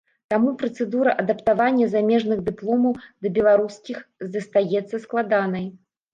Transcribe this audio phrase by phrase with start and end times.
[0.33, 4.01] Таму працэдура адаптавання замежных дыпломаў да беларускіх
[4.33, 5.71] застаецца складанай.